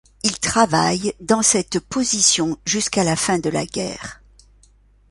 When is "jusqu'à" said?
2.65-3.03